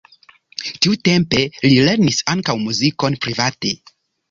Tiutempe 0.85 1.43
li 1.67 1.77
lernis 1.89 2.23
ankaŭ 2.35 2.59
muzikon 2.65 3.21
private. 3.27 3.79